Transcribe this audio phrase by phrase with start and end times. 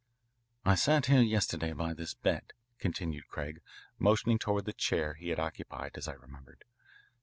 [0.65, 3.61] "I sat here yesterday by this bed," continued Craig,
[3.99, 6.65] motioning toward the chair he had occupied, as I remembered.